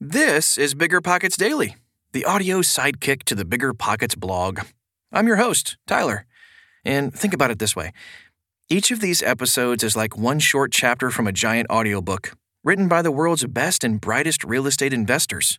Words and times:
This 0.00 0.56
is 0.56 0.74
Bigger 0.74 1.00
Pockets 1.00 1.36
Daily, 1.36 1.74
the 2.12 2.24
audio 2.24 2.60
sidekick 2.60 3.24
to 3.24 3.34
the 3.34 3.44
Bigger 3.44 3.74
Pockets 3.74 4.14
blog. 4.14 4.60
I'm 5.10 5.26
your 5.26 5.38
host, 5.38 5.76
Tyler. 5.88 6.24
And 6.84 7.12
think 7.12 7.34
about 7.34 7.50
it 7.50 7.58
this 7.58 7.74
way 7.74 7.92
each 8.68 8.92
of 8.92 9.00
these 9.00 9.24
episodes 9.24 9.82
is 9.82 9.96
like 9.96 10.16
one 10.16 10.38
short 10.38 10.70
chapter 10.70 11.10
from 11.10 11.26
a 11.26 11.32
giant 11.32 11.68
audiobook 11.68 12.36
written 12.62 12.86
by 12.86 13.02
the 13.02 13.10
world's 13.10 13.44
best 13.46 13.82
and 13.82 14.00
brightest 14.00 14.44
real 14.44 14.68
estate 14.68 14.92
investors. 14.92 15.58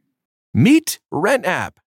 Meet 0.53 0.99
Rent 1.11 1.45
App, 1.45 1.79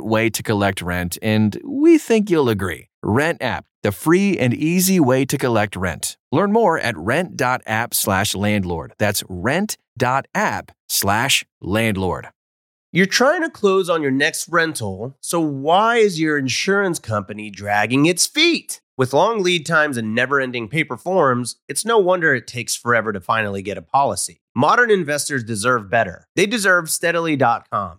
way 0.00 0.30
to 0.30 0.42
collect 0.42 0.82
rent, 0.82 1.18
and 1.22 1.60
we 1.64 1.98
think 1.98 2.30
you'll 2.30 2.48
agree. 2.48 2.88
Rent 3.02 3.42
App, 3.42 3.66
the 3.82 3.92
free 3.92 4.38
and 4.38 4.54
easy 4.54 4.98
way 4.98 5.24
to 5.24 5.36
collect 5.38 5.76
rent. 5.76 6.16
Learn 6.32 6.52
more 6.52 6.78
at 6.78 6.96
rent.app 6.96 7.94
slash 7.94 8.34
landlord. 8.34 8.94
That's 8.98 9.22
rent.app 9.28 10.72
slash 10.88 11.44
landlord. 11.60 12.28
You're 12.92 13.06
trying 13.06 13.42
to 13.42 13.50
close 13.50 13.90
on 13.90 14.02
your 14.02 14.12
next 14.12 14.48
rental, 14.48 15.16
so 15.20 15.40
why 15.40 15.96
is 15.96 16.20
your 16.20 16.38
insurance 16.38 17.00
company 17.00 17.50
dragging 17.50 18.06
its 18.06 18.24
feet? 18.24 18.80
With 18.96 19.12
long 19.12 19.42
lead 19.42 19.66
times 19.66 19.96
and 19.96 20.14
never 20.14 20.40
ending 20.40 20.68
paper 20.68 20.96
forms, 20.96 21.56
it's 21.68 21.84
no 21.84 21.98
wonder 21.98 22.32
it 22.32 22.46
takes 22.46 22.76
forever 22.76 23.12
to 23.12 23.20
finally 23.20 23.62
get 23.62 23.76
a 23.76 23.82
policy. 23.82 24.40
Modern 24.54 24.92
investors 24.92 25.42
deserve 25.42 25.90
better. 25.90 26.28
They 26.36 26.46
deserve 26.46 26.88
steadily.com. 26.88 27.98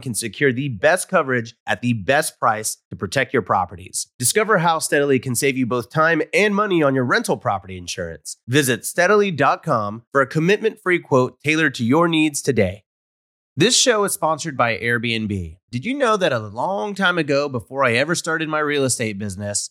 can 0.00 0.14
secure 0.14 0.52
the 0.52 0.68
best 0.68 1.08
coverage 1.08 1.54
at 1.66 1.82
the 1.82 1.92
best 1.92 2.38
price 2.38 2.78
to 2.90 2.96
protect 2.96 3.32
your 3.32 3.42
properties. 3.42 4.08
Discover 4.18 4.58
how 4.58 4.78
Steadily 4.78 5.18
can 5.18 5.34
save 5.34 5.56
you 5.56 5.66
both 5.66 5.90
time 5.90 6.22
and 6.32 6.54
money 6.54 6.82
on 6.82 6.94
your 6.94 7.04
rental 7.04 7.36
property 7.36 7.76
insurance. 7.76 8.36
Visit 8.46 8.84
steadily.com 8.84 10.04
for 10.12 10.20
a 10.20 10.26
commitment 10.26 10.80
free 10.80 10.98
quote 10.98 11.40
tailored 11.40 11.74
to 11.76 11.84
your 11.84 12.08
needs 12.08 12.42
today. 12.42 12.84
This 13.58 13.74
show 13.74 14.04
is 14.04 14.12
sponsored 14.12 14.54
by 14.54 14.76
Airbnb. 14.76 15.56
Did 15.70 15.86
you 15.86 15.94
know 15.94 16.18
that 16.18 16.30
a 16.30 16.38
long 16.38 16.94
time 16.94 17.16
ago, 17.16 17.48
before 17.48 17.84
I 17.84 17.94
ever 17.94 18.14
started 18.14 18.50
my 18.50 18.58
real 18.58 18.84
estate 18.84 19.18
business, 19.18 19.70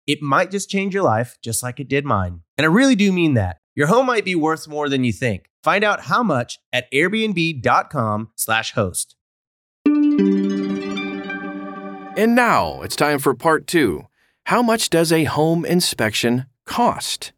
It 0.11 0.21
might 0.21 0.51
just 0.51 0.69
change 0.69 0.93
your 0.93 1.03
life, 1.03 1.37
just 1.41 1.63
like 1.63 1.79
it 1.79 1.87
did 1.87 2.03
mine. 2.03 2.41
And 2.57 2.65
I 2.65 2.67
really 2.67 2.95
do 2.95 3.13
mean 3.13 3.35
that. 3.35 3.59
Your 3.75 3.87
home 3.87 4.07
might 4.07 4.25
be 4.25 4.35
worth 4.35 4.67
more 4.67 4.89
than 4.89 5.05
you 5.05 5.13
think. 5.13 5.45
Find 5.63 5.85
out 5.85 6.01
how 6.01 6.21
much 6.21 6.59
at 6.73 6.91
airbnb.com/slash 6.91 8.73
host. 8.73 9.15
And 12.17 12.35
now 12.35 12.81
it's 12.81 12.97
time 12.97 13.19
for 13.19 13.33
part 13.33 13.67
two. 13.67 14.07
How 14.47 14.61
much 14.61 14.89
does 14.89 15.13
a 15.13 15.23
home 15.23 15.63
inspection 15.63 16.45
cost? 16.65 17.31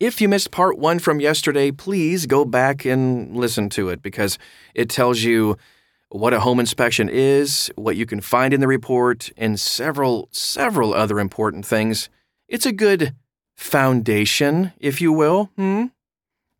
If 0.00 0.20
you 0.20 0.28
missed 0.28 0.50
part 0.50 0.78
one 0.78 0.98
from 0.98 1.20
yesterday, 1.20 1.70
please 1.70 2.26
go 2.26 2.44
back 2.44 2.84
and 2.84 3.36
listen 3.36 3.68
to 3.68 3.88
it 3.88 4.02
because 4.02 4.36
it 4.74 4.90
tells 4.90 5.22
you 5.22 5.56
what 6.08 6.34
a 6.34 6.40
home 6.40 6.58
inspection 6.58 7.08
is, 7.08 7.70
what 7.76 7.94
you 7.94 8.04
can 8.04 8.20
find 8.20 8.52
in 8.52 8.58
the 8.58 8.66
report, 8.66 9.30
and 9.36 9.60
several, 9.60 10.28
several 10.32 10.92
other 10.92 11.20
important 11.20 11.64
things. 11.64 12.08
It's 12.48 12.66
a 12.66 12.72
good 12.72 13.14
foundation, 13.56 14.72
if 14.78 15.00
you 15.00 15.12
will. 15.12 15.50
Hmm? 15.56 15.86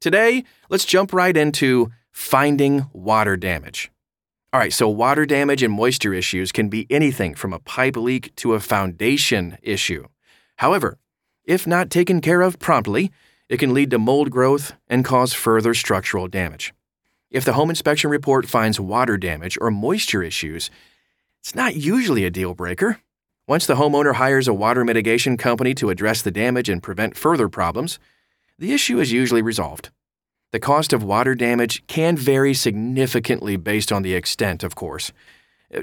Today, 0.01 0.45
let's 0.69 0.85
jump 0.85 1.13
right 1.13 1.37
into 1.37 1.93
finding 2.11 2.89
water 2.93 3.37
damage. 3.37 3.91
All 4.53 4.61
right, 4.61 4.73
so 4.73 4.89
water 4.89 5.27
damage 5.27 5.63
and 5.63 5.73
moisture 5.73 6.13
issues 6.13 6.51
can 6.51 6.69
be 6.69 6.87
anything 6.91 7.35
from 7.35 7.53
a 7.53 7.59
pipe 7.61 7.97
leak 7.97 8.35
to 8.37 8.55
a 8.55 8.61
foundation 8.61 9.59
issue. 9.63 10.07
However, 10.57 10.99
if 11.45 11.67
not 11.67 11.91
taken 11.91 12.21
care 12.21 12.41
of 12.41 12.59
promptly, 12.59 13.13
it 13.49 13.59
can 13.59 13.75
lead 13.75 13.91
to 13.91 13.99
mold 13.99 14.31
growth 14.31 14.73
and 14.89 15.05
cause 15.05 15.33
further 15.33 15.73
structural 15.75 16.27
damage. 16.27 16.75
If 17.31 17.45
the 17.45 17.53
home 17.53 17.71
inspection 17.71 18.11
report 18.11 18.49
finds 18.49 18.81
water 18.81 19.17
damage 19.17 19.57
or 19.61 19.71
moisture 19.71 20.23
issues, 20.23 20.71
it's 21.41 21.55
not 21.55 21.77
usually 21.77 22.25
a 22.25 22.31
deal 22.31 22.55
breaker. 22.55 22.99
Once 23.49 23.65
the 23.65 23.77
homeowner 23.77 24.15
hires 24.15 24.49
a 24.49 24.55
water 24.55 24.85
mitigation 24.85 25.37
company 25.37 25.73
to 25.73 25.89
address 25.89 26.21
the 26.21 26.33
damage 26.33 26.69
and 26.69 26.83
prevent 26.83 27.17
further 27.17 27.49
problems, 27.49 28.01
the 28.59 28.73
issue 28.73 28.99
is 28.99 29.13
usually 29.13 29.43
resolved. 29.43 29.91
The 30.51 30.59
cost 30.59 30.93
of 30.93 31.05
water 31.05 31.35
damage 31.37 31.87
can 31.87 32.17
vary 32.17 32.55
significantly 32.55 33.57
based 33.57 33.93
on 33.93 34.03
the 34.03 34.15
extent, 34.15 34.65
of 34.65 34.75
course. 34.75 35.13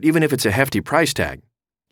Even 0.01 0.24
if 0.24 0.33
it's 0.33 0.45
a 0.45 0.51
hefty 0.51 0.81
price 0.81 1.13
tag, 1.13 1.42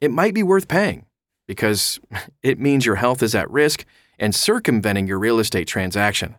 it 0.02 0.12
might 0.12 0.34
be 0.34 0.44
worth 0.44 0.68
paying 0.68 1.06
because 1.48 2.02
it 2.44 2.60
means 2.60 2.86
your 2.86 2.96
health 2.96 3.24
is 3.24 3.34
at 3.34 3.50
risk 3.50 3.86
and 4.20 4.36
circumventing 4.36 5.08
your 5.08 5.20
real 5.20 5.40
estate 5.40 5.68
transaction. 5.68 6.36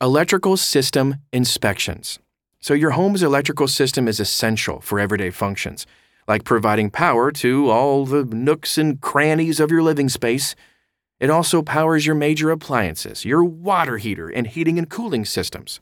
Electrical 0.00 0.56
system 0.56 1.16
inspections. 1.32 2.20
So, 2.60 2.74
your 2.74 2.92
home's 2.92 3.24
electrical 3.24 3.66
system 3.66 4.06
is 4.06 4.20
essential 4.20 4.80
for 4.80 5.00
everyday 5.00 5.30
functions, 5.30 5.86
like 6.28 6.44
providing 6.44 6.90
power 6.90 7.32
to 7.32 7.70
all 7.70 8.06
the 8.06 8.24
nooks 8.24 8.78
and 8.78 9.00
crannies 9.00 9.60
of 9.60 9.70
your 9.70 9.82
living 9.82 10.08
space. 10.08 10.54
It 11.20 11.30
also 11.30 11.62
powers 11.62 12.06
your 12.06 12.14
major 12.14 12.50
appliances, 12.50 13.24
your 13.24 13.44
water 13.44 13.98
heater, 13.98 14.28
and 14.28 14.46
heating 14.46 14.78
and 14.78 14.88
cooling 14.88 15.24
systems. 15.24 15.80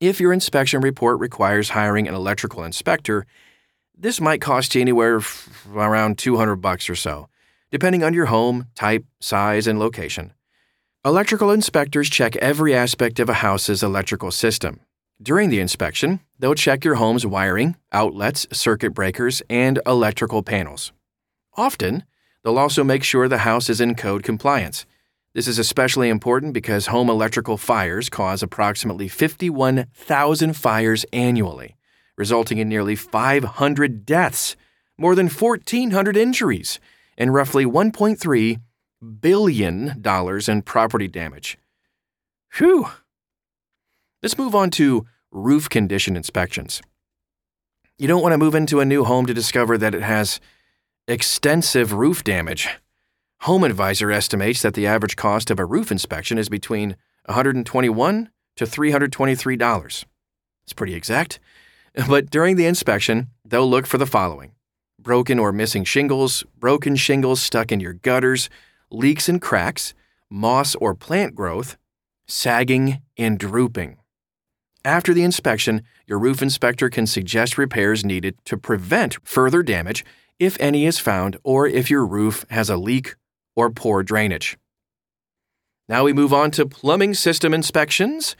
If 0.00 0.20
your 0.20 0.32
inspection 0.32 0.80
report 0.80 1.20
requires 1.20 1.70
hiring 1.70 2.08
an 2.08 2.14
electrical 2.14 2.64
inspector, 2.64 3.26
this 3.96 4.20
might 4.20 4.40
cost 4.40 4.74
you 4.74 4.80
anywhere 4.80 5.20
around 5.74 6.18
200 6.18 6.56
bucks 6.56 6.90
or 6.90 6.96
so, 6.96 7.28
depending 7.70 8.02
on 8.02 8.14
your 8.14 8.26
home, 8.26 8.66
type, 8.74 9.04
size, 9.20 9.66
and 9.66 9.78
location. 9.78 10.32
Electrical 11.04 11.50
inspectors 11.50 12.08
check 12.08 12.36
every 12.36 12.74
aspect 12.74 13.20
of 13.20 13.28
a 13.28 13.34
house's 13.34 13.82
electrical 13.82 14.30
system. 14.30 14.80
During 15.22 15.50
the 15.50 15.60
inspection, 15.60 16.20
they'll 16.38 16.54
check 16.54 16.84
your 16.84 16.96
home's 16.96 17.24
wiring, 17.24 17.76
outlets, 17.92 18.46
circuit 18.52 18.90
breakers, 18.90 19.42
and 19.48 19.78
electrical 19.86 20.42
panels. 20.42 20.92
Often, 21.56 22.04
they'll 22.42 22.58
also 22.58 22.82
make 22.82 23.04
sure 23.04 23.28
the 23.28 23.38
house 23.38 23.70
is 23.70 23.80
in 23.80 23.94
code 23.94 24.24
compliance. 24.24 24.84
This 25.32 25.46
is 25.46 25.58
especially 25.58 26.08
important 26.08 26.54
because 26.54 26.86
home 26.86 27.08
electrical 27.08 27.56
fires 27.56 28.08
cause 28.08 28.42
approximately 28.42 29.06
51,000 29.06 30.54
fires 30.56 31.06
annually 31.12 31.76
resulting 32.16 32.58
in 32.58 32.68
nearly 32.68 32.96
500 32.96 34.04
deaths, 34.04 34.56
more 34.98 35.14
than 35.14 35.28
1,400 35.28 36.16
injuries, 36.16 36.78
and 37.16 37.34
roughly 37.34 37.64
$1.3 37.64 38.60
billion 39.20 40.02
in 40.48 40.62
property 40.62 41.08
damage. 41.08 41.58
Whew! 42.58 42.88
Let's 44.22 44.38
move 44.38 44.54
on 44.54 44.70
to 44.72 45.04
roof 45.32 45.68
condition 45.68 46.16
inspections. 46.16 46.80
You 47.98 48.06
don't 48.06 48.22
want 48.22 48.34
to 48.34 48.38
move 48.38 48.54
into 48.54 48.78
a 48.78 48.84
new 48.84 49.02
home 49.02 49.26
to 49.26 49.34
discover 49.34 49.76
that 49.78 49.96
it 49.96 50.02
has 50.02 50.40
extensive 51.08 51.92
roof 51.92 52.22
damage. 52.22 52.68
Home 53.40 53.64
Advisor 53.64 54.12
estimates 54.12 54.62
that 54.62 54.74
the 54.74 54.86
average 54.86 55.16
cost 55.16 55.50
of 55.50 55.58
a 55.58 55.64
roof 55.64 55.90
inspection 55.90 56.38
is 56.38 56.48
between 56.48 56.96
121 57.24 58.30
to 58.56 58.64
$323. 58.64 60.04
It's 60.64 60.72
pretty 60.72 60.94
exact. 60.94 61.40
But 62.08 62.30
during 62.30 62.56
the 62.56 62.64
inspection, 62.64 63.28
they'll 63.44 63.68
look 63.68 63.86
for 63.86 63.98
the 63.98 64.06
following 64.06 64.52
broken 64.98 65.38
or 65.38 65.52
missing 65.52 65.84
shingles, 65.84 66.44
broken 66.58 66.94
shingles 66.94 67.42
stuck 67.42 67.72
in 67.72 67.80
your 67.80 67.92
gutters, 67.92 68.48
leaks 68.90 69.28
and 69.28 69.42
cracks, 69.42 69.94
moss 70.30 70.76
or 70.76 70.94
plant 70.94 71.34
growth, 71.34 71.76
sagging, 72.26 73.02
and 73.18 73.38
drooping. 73.38 73.98
After 74.84 75.14
the 75.14 75.22
inspection, 75.22 75.82
your 76.06 76.18
roof 76.18 76.42
inspector 76.42 76.90
can 76.90 77.06
suggest 77.06 77.56
repairs 77.56 78.04
needed 78.04 78.36
to 78.46 78.56
prevent 78.56 79.16
further 79.22 79.62
damage 79.62 80.04
if 80.40 80.56
any 80.58 80.86
is 80.86 80.98
found 80.98 81.36
or 81.44 81.68
if 81.68 81.88
your 81.88 82.04
roof 82.04 82.44
has 82.50 82.68
a 82.68 82.76
leak 82.76 83.14
or 83.54 83.70
poor 83.70 84.02
drainage. 84.02 84.58
Now 85.88 86.04
we 86.04 86.12
move 86.12 86.32
on 86.32 86.50
to 86.52 86.66
plumbing 86.66 87.14
system 87.14 87.54
inspections. 87.54 88.34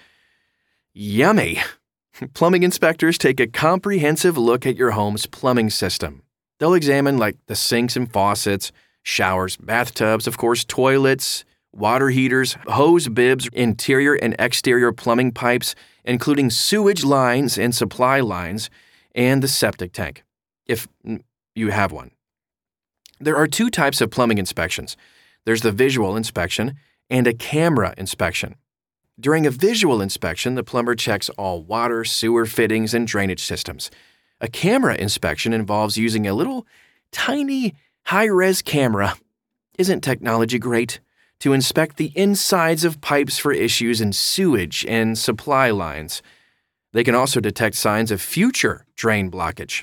Yummy! 0.92 1.60
Plumbing 2.34 2.62
inspectors 2.62 3.16
take 3.16 3.40
a 3.40 3.46
comprehensive 3.46 4.36
look 4.36 4.66
at 4.66 4.76
your 4.76 4.90
home's 4.90 5.26
plumbing 5.26 5.70
system. 5.70 6.22
They'll 6.58 6.74
examine 6.74 7.18
like 7.18 7.36
the 7.46 7.56
sinks 7.56 7.96
and 7.96 8.12
faucets, 8.12 8.70
showers, 9.02 9.56
bathtubs, 9.56 10.26
of 10.26 10.36
course, 10.36 10.64
toilets, 10.64 11.44
water 11.72 12.10
heaters, 12.10 12.56
hose 12.66 13.08
bibs, 13.08 13.48
interior 13.52 14.14
and 14.14 14.36
exterior 14.38 14.92
plumbing 14.92 15.32
pipes, 15.32 15.74
including 16.04 16.50
sewage 16.50 17.04
lines 17.04 17.58
and 17.58 17.74
supply 17.74 18.20
lines, 18.20 18.70
and 19.14 19.42
the 19.42 19.48
septic 19.48 19.92
tank, 19.92 20.24
if 20.66 20.88
you 21.54 21.70
have 21.70 21.92
one. 21.92 22.10
There 23.20 23.36
are 23.36 23.46
two 23.46 23.70
types 23.70 24.00
of 24.00 24.10
plumbing 24.10 24.38
inspections 24.38 24.96
there's 25.44 25.62
the 25.62 25.72
visual 25.72 26.16
inspection 26.16 26.76
and 27.10 27.26
a 27.26 27.34
camera 27.34 27.94
inspection. 27.98 28.54
During 29.18 29.44
a 29.46 29.50
visual 29.50 30.00
inspection, 30.00 30.54
the 30.54 30.64
plumber 30.64 30.94
checks 30.94 31.28
all 31.30 31.62
water, 31.62 32.04
sewer 32.04 32.46
fittings, 32.46 32.94
and 32.94 33.06
drainage 33.06 33.42
systems. 33.42 33.90
A 34.40 34.48
camera 34.48 34.94
inspection 34.94 35.52
involves 35.52 35.96
using 35.96 36.26
a 36.26 36.34
little 36.34 36.66
tiny 37.10 37.74
high 38.04 38.26
res 38.26 38.62
camera. 38.62 39.16
Isn't 39.78 40.00
technology 40.00 40.58
great? 40.58 41.00
To 41.42 41.52
inspect 41.52 41.96
the 41.96 42.12
insides 42.14 42.84
of 42.84 43.00
pipes 43.00 43.36
for 43.36 43.52
issues 43.52 44.00
in 44.00 44.12
sewage 44.12 44.86
and 44.88 45.18
supply 45.18 45.70
lines. 45.70 46.22
They 46.92 47.02
can 47.02 47.16
also 47.16 47.40
detect 47.40 47.74
signs 47.74 48.12
of 48.12 48.20
future 48.20 48.86
drain 48.94 49.28
blockage. 49.28 49.82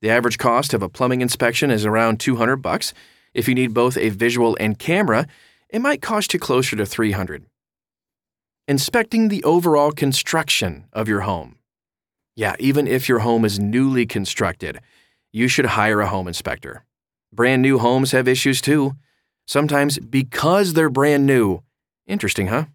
The 0.00 0.10
average 0.10 0.38
cost 0.38 0.72
of 0.72 0.80
a 0.80 0.88
plumbing 0.88 1.20
inspection 1.20 1.72
is 1.72 1.84
around 1.84 2.20
200 2.20 2.58
bucks. 2.58 2.94
If 3.34 3.48
you 3.48 3.54
need 3.56 3.74
both 3.74 3.96
a 3.96 4.10
visual 4.10 4.56
and 4.60 4.78
camera, 4.78 5.26
it 5.68 5.80
might 5.80 6.02
cost 6.02 6.34
you 6.34 6.38
closer 6.38 6.76
to 6.76 6.86
300 6.86 7.46
inspecting 8.68 9.28
the 9.28 9.42
overall 9.42 9.90
construction 9.90 10.84
of 10.92 11.08
your 11.08 11.22
home. 11.22 11.56
Yeah, 12.36 12.54
even 12.60 12.86
if 12.86 13.08
your 13.08 13.18
home 13.18 13.44
is 13.44 13.58
newly 13.58 14.06
constructed, 14.06 14.78
you 15.32 15.48
should 15.48 15.66
hire 15.66 16.00
a 16.00 16.06
home 16.06 16.28
inspector. 16.28 16.84
Brand 17.32 17.60
new 17.60 17.78
homes 17.78 18.12
have 18.12 18.28
issues 18.28 18.60
too, 18.60 18.92
sometimes 19.46 19.98
because 19.98 20.72
they're 20.72 20.90
brand 20.90 21.26
new. 21.26 21.62
Interesting, 22.06 22.48
huh? 22.48 22.66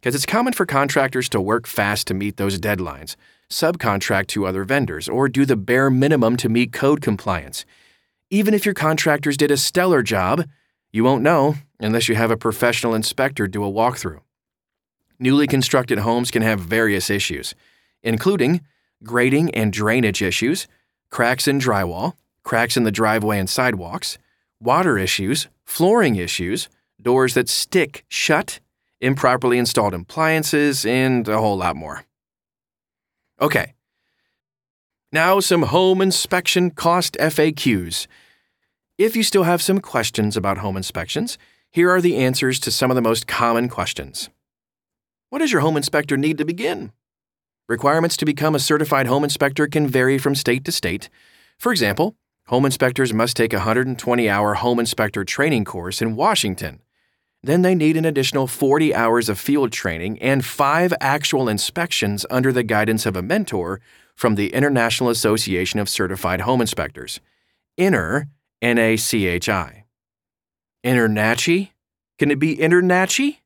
Because 0.00 0.14
it's 0.14 0.26
common 0.26 0.52
for 0.52 0.66
contractors 0.66 1.28
to 1.30 1.40
work 1.40 1.66
fast 1.66 2.06
to 2.06 2.14
meet 2.14 2.36
those 2.36 2.58
deadlines, 2.58 3.16
subcontract 3.50 4.28
to 4.28 4.46
other 4.46 4.64
vendors, 4.64 5.08
or 5.08 5.28
do 5.28 5.44
the 5.44 5.56
bare 5.56 5.90
minimum 5.90 6.36
to 6.38 6.48
meet 6.48 6.72
code 6.72 7.00
compliance. 7.00 7.64
Even 8.30 8.54
if 8.54 8.64
your 8.64 8.74
contractors 8.74 9.36
did 9.36 9.50
a 9.50 9.56
stellar 9.56 10.02
job, 10.02 10.44
you 10.92 11.04
won't 11.04 11.22
know 11.22 11.56
unless 11.78 12.08
you 12.08 12.14
have 12.14 12.30
a 12.30 12.36
professional 12.36 12.94
inspector 12.94 13.46
do 13.46 13.64
a 13.64 13.70
walkthrough. 13.70 14.20
Newly 15.18 15.46
constructed 15.46 15.98
homes 15.98 16.30
can 16.30 16.42
have 16.42 16.60
various 16.60 17.10
issues, 17.10 17.54
including 18.02 18.62
grading 19.02 19.54
and 19.54 19.72
drainage 19.72 20.22
issues, 20.22 20.66
cracks 21.10 21.46
in 21.46 21.58
drywall, 21.58 22.14
cracks 22.42 22.76
in 22.76 22.84
the 22.84 22.92
driveway 22.92 23.38
and 23.38 23.50
sidewalks, 23.50 24.18
water 24.60 24.98
issues, 24.98 25.48
flooring 25.64 26.16
issues, 26.16 26.68
doors 27.00 27.34
that 27.34 27.48
stick 27.48 28.04
shut, 28.08 28.60
improperly 29.00 29.58
installed 29.58 29.94
appliances, 29.94 30.84
and 30.84 31.26
a 31.28 31.38
whole 31.38 31.56
lot 31.56 31.76
more. 31.76 32.04
Okay. 33.40 33.74
Now, 35.12 35.40
some 35.40 35.62
home 35.62 36.00
inspection 36.00 36.70
cost 36.70 37.16
FAQs. 37.18 38.06
If 38.98 39.16
you 39.16 39.22
still 39.22 39.44
have 39.44 39.62
some 39.62 39.80
questions 39.80 40.36
about 40.36 40.58
home 40.58 40.76
inspections, 40.76 41.38
here 41.70 41.90
are 41.90 42.00
the 42.00 42.16
answers 42.16 42.60
to 42.60 42.70
some 42.70 42.90
of 42.90 42.94
the 42.94 43.02
most 43.02 43.26
common 43.26 43.68
questions. 43.68 44.28
What 45.30 45.38
does 45.38 45.52
your 45.52 45.62
home 45.62 45.76
inspector 45.76 46.16
need 46.16 46.38
to 46.38 46.44
begin? 46.44 46.92
Requirements 47.68 48.16
to 48.18 48.24
become 48.24 48.54
a 48.54 48.60
certified 48.60 49.06
home 49.06 49.24
inspector 49.24 49.66
can 49.68 49.86
vary 49.86 50.18
from 50.18 50.34
state 50.34 50.64
to 50.64 50.72
state. 50.72 51.08
For 51.56 51.70
example, 51.70 52.16
home 52.50 52.64
inspectors 52.64 53.14
must 53.14 53.36
take 53.36 53.52
a 53.52 53.58
120 53.58 54.28
hour 54.28 54.54
home 54.54 54.80
inspector 54.80 55.24
training 55.24 55.64
course 55.64 56.02
in 56.02 56.16
Washington. 56.16 56.82
Then 57.44 57.62
they 57.62 57.76
need 57.76 57.96
an 57.96 58.04
additional 58.04 58.48
40 58.48 58.92
hours 58.92 59.28
of 59.28 59.38
field 59.38 59.70
training 59.70 60.20
and 60.20 60.44
five 60.44 60.92
actual 61.00 61.48
inspections 61.48 62.26
under 62.28 62.52
the 62.52 62.64
guidance 62.64 63.06
of 63.06 63.14
a 63.14 63.22
mentor 63.22 63.80
from 64.16 64.34
the 64.34 64.52
International 64.52 65.10
Association 65.10 65.78
of 65.78 65.88
Certified 65.88 66.40
Home 66.42 66.60
Inspectors, 66.60 67.20
INTER, 67.78 68.26
N 68.60 68.78
A 68.78 68.96
C 68.96 69.26
H 69.26 69.48
I. 69.48 69.84
INTERNACHI? 70.84 71.70
Can 72.18 72.32
it 72.32 72.40
be 72.40 72.56
INTERNACHI? 72.56 73.38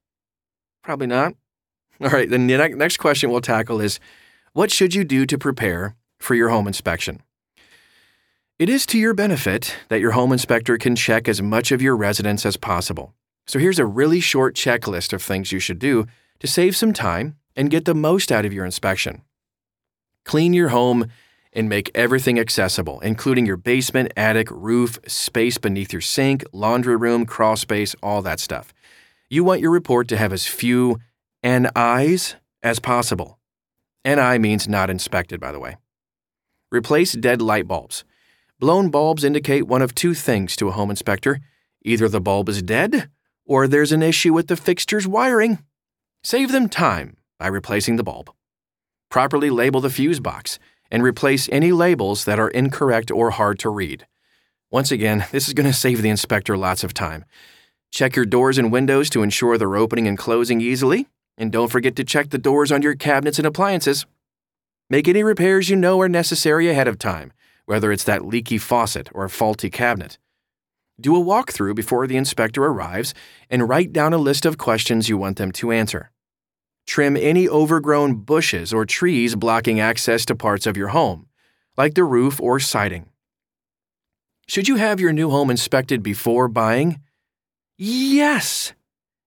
Probably 0.82 1.06
not. 1.06 1.34
All 2.00 2.08
right, 2.08 2.28
then 2.28 2.46
the 2.46 2.56
next 2.70 2.96
question 2.96 3.30
we'll 3.30 3.42
tackle 3.42 3.82
is 3.82 4.00
what 4.54 4.70
should 4.70 4.94
you 4.94 5.04
do 5.04 5.26
to 5.26 5.36
prepare 5.36 5.94
for 6.18 6.34
your 6.34 6.48
home 6.48 6.66
inspection? 6.66 7.22
It 8.56 8.68
is 8.68 8.86
to 8.86 8.98
your 8.98 9.14
benefit 9.14 9.74
that 9.88 9.98
your 9.98 10.12
home 10.12 10.30
inspector 10.30 10.78
can 10.78 10.94
check 10.94 11.26
as 11.28 11.42
much 11.42 11.72
of 11.72 11.82
your 11.82 11.96
residence 11.96 12.46
as 12.46 12.56
possible. 12.56 13.12
So 13.48 13.58
here's 13.58 13.80
a 13.80 13.84
really 13.84 14.20
short 14.20 14.54
checklist 14.54 15.12
of 15.12 15.20
things 15.20 15.50
you 15.50 15.58
should 15.58 15.80
do 15.80 16.06
to 16.38 16.46
save 16.46 16.76
some 16.76 16.92
time 16.92 17.34
and 17.56 17.68
get 17.68 17.84
the 17.84 17.96
most 17.96 18.30
out 18.30 18.44
of 18.44 18.52
your 18.52 18.64
inspection. 18.64 19.22
Clean 20.24 20.52
your 20.52 20.68
home 20.68 21.06
and 21.52 21.68
make 21.68 21.90
everything 21.96 22.38
accessible, 22.38 23.00
including 23.00 23.44
your 23.44 23.56
basement, 23.56 24.12
attic, 24.16 24.48
roof, 24.52 25.00
space 25.04 25.58
beneath 25.58 25.92
your 25.92 26.00
sink, 26.00 26.44
laundry 26.52 26.94
room, 26.94 27.26
crawl 27.26 27.56
space, 27.56 27.96
all 28.04 28.22
that 28.22 28.38
stuff. 28.38 28.72
You 29.28 29.42
want 29.42 29.62
your 29.62 29.72
report 29.72 30.06
to 30.08 30.16
have 30.16 30.32
as 30.32 30.46
few 30.46 31.00
NIs 31.42 32.36
as 32.62 32.78
possible. 32.78 33.40
NI 34.04 34.38
means 34.38 34.68
not 34.68 34.90
inspected, 34.90 35.40
by 35.40 35.50
the 35.50 35.58
way. 35.58 35.76
Replace 36.70 37.14
dead 37.14 37.42
light 37.42 37.66
bulbs. 37.66 38.04
Blown 38.60 38.90
bulbs 38.90 39.24
indicate 39.24 39.66
one 39.66 39.82
of 39.82 39.94
two 39.94 40.14
things 40.14 40.56
to 40.56 40.68
a 40.68 40.72
home 40.72 40.90
inspector 40.90 41.40
either 41.86 42.08
the 42.08 42.20
bulb 42.20 42.48
is 42.48 42.62
dead 42.62 43.10
or 43.44 43.68
there's 43.68 43.92
an 43.92 44.02
issue 44.02 44.32
with 44.32 44.46
the 44.46 44.56
fixture's 44.56 45.06
wiring. 45.06 45.58
Save 46.22 46.50
them 46.50 46.68
time 46.68 47.18
by 47.38 47.46
replacing 47.46 47.96
the 47.96 48.04
bulb. 48.04 48.30
Properly 49.10 49.50
label 49.50 49.82
the 49.82 49.90
fuse 49.90 50.20
box 50.20 50.58
and 50.90 51.02
replace 51.02 51.48
any 51.52 51.72
labels 51.72 52.24
that 52.24 52.38
are 52.38 52.48
incorrect 52.48 53.10
or 53.10 53.32
hard 53.32 53.58
to 53.58 53.68
read. 53.68 54.06
Once 54.70 54.90
again, 54.90 55.26
this 55.32 55.46
is 55.46 55.54
going 55.54 55.66
to 55.66 55.72
save 55.72 56.02
the 56.02 56.08
inspector 56.08 56.56
lots 56.56 56.84
of 56.84 56.94
time. 56.94 57.24
Check 57.92 58.16
your 58.16 58.24
doors 58.24 58.58
and 58.58 58.72
windows 58.72 59.10
to 59.10 59.22
ensure 59.22 59.56
they're 59.56 59.76
opening 59.76 60.08
and 60.08 60.18
closing 60.18 60.60
easily, 60.60 61.06
and 61.36 61.52
don't 61.52 61.70
forget 61.70 61.94
to 61.96 62.04
check 62.04 62.30
the 62.30 62.38
doors 62.38 62.72
on 62.72 62.82
your 62.82 62.94
cabinets 62.94 63.38
and 63.38 63.46
appliances. 63.46 64.06
Make 64.90 65.06
any 65.06 65.22
repairs 65.22 65.68
you 65.68 65.76
know 65.76 66.00
are 66.00 66.08
necessary 66.08 66.68
ahead 66.68 66.88
of 66.88 66.98
time, 66.98 67.32
whether 67.66 67.92
it's 67.92 68.04
that 68.04 68.24
leaky 68.24 68.58
faucet 68.58 69.08
or 69.14 69.24
a 69.24 69.30
faulty 69.30 69.70
cabinet. 69.70 70.18
Do 71.00 71.16
a 71.16 71.24
walkthrough 71.24 71.74
before 71.74 72.06
the 72.06 72.16
inspector 72.16 72.64
arrives 72.64 73.14
and 73.50 73.68
write 73.68 73.92
down 73.92 74.12
a 74.12 74.18
list 74.18 74.46
of 74.46 74.58
questions 74.58 75.08
you 75.08 75.18
want 75.18 75.38
them 75.38 75.50
to 75.52 75.72
answer. 75.72 76.10
Trim 76.86 77.16
any 77.16 77.48
overgrown 77.48 78.16
bushes 78.16 78.72
or 78.72 78.84
trees 78.84 79.34
blocking 79.34 79.80
access 79.80 80.24
to 80.26 80.36
parts 80.36 80.66
of 80.66 80.76
your 80.76 80.88
home, 80.88 81.26
like 81.76 81.94
the 81.94 82.04
roof 82.04 82.40
or 82.40 82.60
siding. 82.60 83.08
Should 84.46 84.68
you 84.68 84.76
have 84.76 85.00
your 85.00 85.12
new 85.12 85.30
home 85.30 85.50
inspected 85.50 86.02
before 86.02 86.48
buying? 86.48 87.00
Yes! 87.76 88.74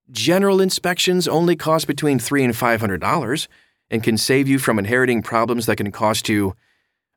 General 0.10 0.62
inspections 0.62 1.28
only 1.28 1.56
cost 1.56 1.88
between 1.88 2.20
3 2.20 2.46
and 2.46 2.54
$500 2.54 3.48
and 3.90 4.04
can 4.04 4.18
save 4.18 4.48
you 4.48 4.60
from 4.60 4.80
inheriting 4.80 5.22
problems 5.22 5.66
that 5.66 5.78
can 5.78 5.92
cost 5.92 6.30
you 6.30 6.54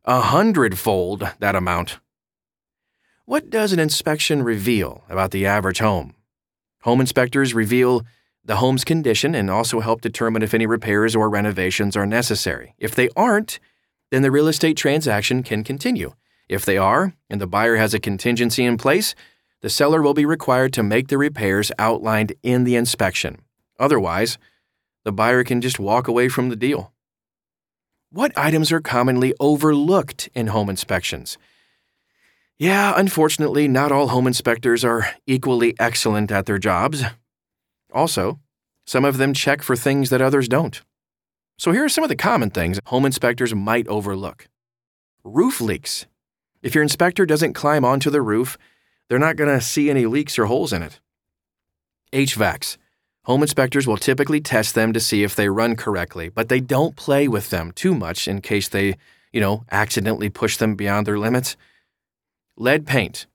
a 0.04 0.20
hundredfold 0.20 1.30
that 1.40 1.54
amount. 1.54 1.98
What 3.26 3.50
does 3.50 3.72
an 3.72 3.78
inspection 3.78 4.42
reveal 4.42 5.04
about 5.08 5.30
the 5.30 5.44
average 5.44 5.78
home? 5.78 6.14
Home 6.82 7.00
inspectors 7.00 7.52
reveal 7.54 8.06
the 8.42 8.56
home's 8.56 8.84
condition 8.84 9.34
and 9.34 9.50
also 9.50 9.80
help 9.80 10.00
determine 10.00 10.42
if 10.42 10.54
any 10.54 10.66
repairs 10.66 11.14
or 11.14 11.28
renovations 11.28 11.96
are 11.96 12.06
necessary. 12.06 12.74
If 12.78 12.94
they 12.94 13.10
aren't, 13.14 13.60
then 14.10 14.22
the 14.22 14.30
real 14.30 14.48
estate 14.48 14.78
transaction 14.78 15.42
can 15.42 15.62
continue. 15.62 16.14
If 16.48 16.64
they 16.64 16.78
are, 16.78 17.14
and 17.28 17.40
the 17.40 17.46
buyer 17.46 17.76
has 17.76 17.92
a 17.92 18.00
contingency 18.00 18.64
in 18.64 18.78
place, 18.78 19.14
the 19.60 19.68
seller 19.68 20.00
will 20.00 20.14
be 20.14 20.24
required 20.24 20.72
to 20.72 20.82
make 20.82 21.08
the 21.08 21.18
repairs 21.18 21.70
outlined 21.78 22.32
in 22.42 22.64
the 22.64 22.74
inspection. 22.74 23.42
Otherwise, 23.78 24.38
the 25.04 25.12
buyer 25.12 25.44
can 25.44 25.60
just 25.60 25.78
walk 25.78 26.08
away 26.08 26.28
from 26.28 26.48
the 26.48 26.56
deal. 26.56 26.92
What 28.12 28.36
items 28.36 28.72
are 28.72 28.80
commonly 28.80 29.34
overlooked 29.38 30.28
in 30.34 30.48
home 30.48 30.68
inspections? 30.68 31.38
Yeah, 32.58 32.92
unfortunately, 32.96 33.68
not 33.68 33.92
all 33.92 34.08
home 34.08 34.26
inspectors 34.26 34.84
are 34.84 35.10
equally 35.28 35.78
excellent 35.78 36.32
at 36.32 36.46
their 36.46 36.58
jobs. 36.58 37.04
Also, 37.94 38.40
some 38.84 39.04
of 39.04 39.18
them 39.18 39.32
check 39.32 39.62
for 39.62 39.76
things 39.76 40.10
that 40.10 40.20
others 40.20 40.48
don't. 40.48 40.82
So 41.56 41.70
here 41.70 41.84
are 41.84 41.88
some 41.88 42.02
of 42.02 42.10
the 42.10 42.16
common 42.16 42.50
things 42.50 42.80
home 42.86 43.06
inspectors 43.06 43.54
might 43.54 43.86
overlook 43.86 44.48
roof 45.22 45.60
leaks. 45.60 46.06
If 46.62 46.74
your 46.74 46.82
inspector 46.82 47.24
doesn't 47.24 47.52
climb 47.52 47.84
onto 47.84 48.10
the 48.10 48.22
roof, 48.22 48.58
they're 49.08 49.20
not 49.20 49.36
going 49.36 49.56
to 49.56 49.64
see 49.64 49.88
any 49.88 50.06
leaks 50.06 50.36
or 50.36 50.46
holes 50.46 50.72
in 50.72 50.82
it. 50.82 50.98
HVACs. 52.12 52.76
Home 53.30 53.42
inspectors 53.42 53.86
will 53.86 53.96
typically 53.96 54.40
test 54.40 54.74
them 54.74 54.92
to 54.92 54.98
see 54.98 55.22
if 55.22 55.36
they 55.36 55.48
run 55.48 55.76
correctly, 55.76 56.28
but 56.28 56.48
they 56.48 56.58
don't 56.58 56.96
play 56.96 57.28
with 57.28 57.50
them 57.50 57.70
too 57.70 57.94
much 57.94 58.26
in 58.26 58.40
case 58.40 58.68
they, 58.68 58.96
you 59.32 59.40
know, 59.40 59.62
accidentally 59.70 60.28
push 60.28 60.56
them 60.56 60.74
beyond 60.74 61.06
their 61.06 61.16
limits. 61.16 61.56
Lead 62.56 62.88
paint. 62.88 63.28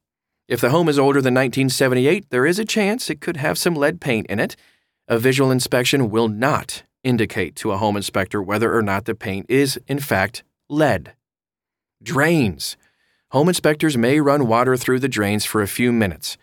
If 0.49 0.59
the 0.59 0.71
home 0.71 0.89
is 0.89 0.99
older 0.99 1.21
than 1.21 1.33
1978, 1.33 2.29
there 2.29 2.45
is 2.45 2.59
a 2.59 2.65
chance 2.65 3.09
it 3.09 3.21
could 3.21 3.37
have 3.37 3.57
some 3.57 3.73
lead 3.73 4.01
paint 4.01 4.27
in 4.27 4.37
it. 4.37 4.57
A 5.07 5.17
visual 5.17 5.49
inspection 5.49 6.09
will 6.09 6.27
not 6.27 6.83
indicate 7.05 7.55
to 7.55 7.71
a 7.71 7.77
home 7.77 7.95
inspector 7.95 8.41
whether 8.43 8.75
or 8.75 8.81
not 8.81 9.05
the 9.05 9.15
paint 9.15 9.45
is, 9.47 9.79
in 9.87 9.99
fact, 9.99 10.43
lead. 10.67 11.13
Drains. 12.03 12.75
Home 13.29 13.47
inspectors 13.47 13.95
may 13.95 14.19
run 14.19 14.45
water 14.45 14.75
through 14.75 14.99
the 14.99 15.07
drains 15.07 15.45
for 15.45 15.61
a 15.61 15.69
few 15.69 15.93
minutes. 15.93 16.37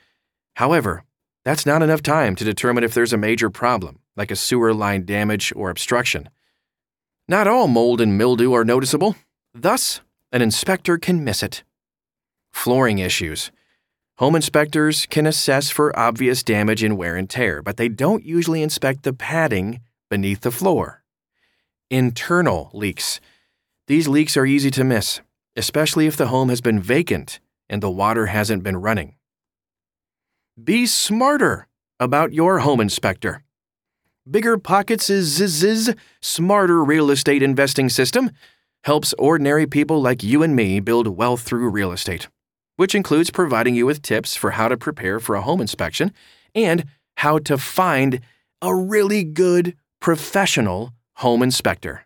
However, 0.57 1.05
that's 1.45 1.67
not 1.67 1.83
enough 1.83 2.03
time 2.03 2.37
to 2.37 2.45
determine 2.45 2.85
if 2.85 2.95
there's 2.95 3.13
a 3.13 3.19
major 3.19 3.51
problem, 3.51 3.99
like 4.17 4.31
a 4.31 4.37
sewer 4.37 4.73
line 4.73 5.05
damage 5.05 5.53
or 5.57 5.71
obstruction. 5.71 6.29
Not 7.29 7.47
all 7.47 7.69
mold 7.69 8.01
and 8.01 8.17
mildew 8.17 8.53
are 8.53 8.65
noticeable, 8.65 9.17
thus, 9.55 10.01
an 10.31 10.43
inspector 10.43 10.99
can 10.99 11.25
miss 11.25 11.43
it. 11.43 11.63
Flooring 12.53 12.99
issues. 12.99 13.51
Home 14.19 14.37
inspectors 14.37 15.07
can 15.07 15.27
assess 15.27 15.71
for 15.71 15.99
obvious 15.99 16.43
damage 16.43 16.83
and 16.83 16.97
wear 16.97 17.17
and 17.17 17.29
tear, 17.29 17.63
but 17.63 17.77
they 17.77 17.89
don't 17.89 18.25
usually 18.25 18.63
inspect 18.63 19.03
the 19.03 19.13
padding 19.13 19.81
beneath 20.11 20.43
the 20.43 20.51
floor. 20.51 21.03
Internal 21.91 22.71
leaks. 22.73 23.21
These 23.89 24.09
leaks 24.09 24.37
are 24.37 24.47
easy 24.47 24.71
to 24.73 24.85
miss, 24.85 25.21
especially 25.57 26.07
if 26.07 26.17
the 26.17 26.29
home 26.29 26.51
has 26.51 26.61
been 26.61 26.81
vacant 26.81 27.41
and 27.69 27.83
the 27.83 27.91
water 27.91 28.27
hasn't 28.27 28.63
been 28.63 28.77
running. 28.77 29.17
Be 30.63 30.85
smarter 30.85 31.67
about 31.99 32.35
your 32.35 32.59
home 32.59 32.79
inspector. 32.79 33.43
Bigger 34.31 34.59
Pockets' 34.59 35.07
ZZZ 35.11 35.95
smarter 36.21 36.85
real 36.85 37.11
estate 37.11 37.43
investing 37.43 37.89
system 37.89 38.31
helps 38.85 39.15
ordinary 39.19 39.67
people 39.67 40.03
like 40.03 40.23
you 40.23 40.43
and 40.43 40.55
me 40.55 40.79
build 40.79 41.09
wealth 41.09 41.41
through 41.41 41.71
real 41.71 41.91
estate, 41.91 42.29
which 42.77 42.95
includes 42.95 43.31
providing 43.31 43.75
you 43.75 43.87
with 43.87 44.03
tips 44.03 44.37
for 44.37 44.51
how 44.51 44.69
to 44.69 44.77
prepare 44.77 45.19
for 45.19 45.37
a 45.37 45.41
home 45.41 45.61
inspection 45.61 46.13
and 46.55 46.85
how 47.17 47.39
to 47.39 47.57
find 47.57 48.21
a 48.61 48.75
really 48.75 49.25
good 49.25 49.75
professional 50.01 50.93
home 51.15 51.43
inspector. 51.43 52.05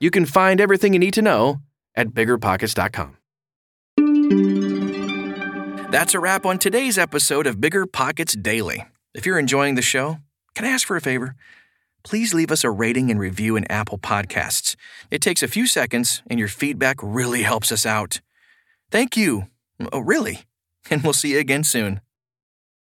You 0.00 0.10
can 0.10 0.24
find 0.24 0.62
everything 0.62 0.94
you 0.94 0.98
need 0.98 1.14
to 1.14 1.22
know 1.22 1.60
at 1.94 2.08
biggerpockets.com. 2.08 3.18
That's 5.94 6.12
a 6.12 6.18
wrap 6.18 6.44
on 6.44 6.58
today's 6.58 6.98
episode 6.98 7.46
of 7.46 7.60
Bigger 7.60 7.86
Pockets 7.86 8.34
Daily. 8.34 8.84
If 9.14 9.24
you're 9.24 9.38
enjoying 9.38 9.76
the 9.76 9.80
show, 9.80 10.18
can 10.56 10.64
I 10.64 10.70
ask 10.70 10.88
for 10.88 10.96
a 10.96 11.00
favor? 11.00 11.36
Please 12.02 12.34
leave 12.34 12.50
us 12.50 12.64
a 12.64 12.70
rating 12.72 13.12
and 13.12 13.20
review 13.20 13.54
in 13.54 13.64
Apple 13.70 13.98
Podcasts. 13.98 14.74
It 15.12 15.20
takes 15.20 15.40
a 15.40 15.46
few 15.46 15.68
seconds, 15.68 16.20
and 16.26 16.36
your 16.36 16.48
feedback 16.48 16.96
really 17.00 17.42
helps 17.42 17.70
us 17.70 17.86
out. 17.86 18.20
Thank 18.90 19.16
you. 19.16 19.44
Oh, 19.92 20.00
really? 20.00 20.40
And 20.90 21.04
we'll 21.04 21.12
see 21.12 21.34
you 21.34 21.38
again 21.38 21.62
soon. 21.62 22.00